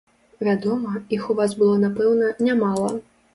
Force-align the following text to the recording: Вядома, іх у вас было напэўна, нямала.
Вядома, 0.45 0.93
іх 1.17 1.27
у 1.33 1.35
вас 1.41 1.53
было 1.59 1.75
напэўна, 1.85 2.31
нямала. 2.49 2.91